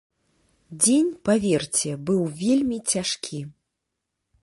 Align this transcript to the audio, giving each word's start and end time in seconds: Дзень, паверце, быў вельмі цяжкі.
Дзень, 0.85 1.11
паверце, 1.29 1.89
быў 2.09 2.21
вельмі 2.43 2.77
цяжкі. 2.95 3.47